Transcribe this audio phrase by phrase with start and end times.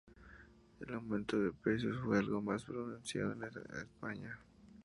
[0.79, 3.47] El aumento de precios fue algo más pronunciado en la
[3.83, 4.39] España.